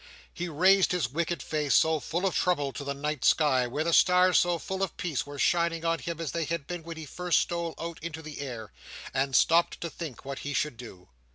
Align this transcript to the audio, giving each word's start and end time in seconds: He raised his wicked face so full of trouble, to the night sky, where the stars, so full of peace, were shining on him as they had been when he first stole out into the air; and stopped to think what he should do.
He 0.33 0.49
raised 0.49 0.93
his 0.93 1.09
wicked 1.09 1.43
face 1.43 1.75
so 1.75 1.99
full 1.99 2.25
of 2.25 2.33
trouble, 2.35 2.73
to 2.73 2.83
the 2.83 2.95
night 2.95 3.23
sky, 3.23 3.67
where 3.67 3.83
the 3.83 3.93
stars, 3.93 4.39
so 4.39 4.57
full 4.57 4.81
of 4.81 4.97
peace, 4.97 5.27
were 5.27 5.37
shining 5.37 5.85
on 5.85 5.99
him 5.99 6.19
as 6.19 6.31
they 6.31 6.45
had 6.45 6.65
been 6.65 6.81
when 6.81 6.97
he 6.97 7.05
first 7.05 7.39
stole 7.39 7.75
out 7.79 7.99
into 8.01 8.23
the 8.23 8.39
air; 8.39 8.71
and 9.13 9.35
stopped 9.35 9.79
to 9.81 9.91
think 9.91 10.25
what 10.25 10.39
he 10.39 10.55
should 10.55 10.75
do. 10.77 11.09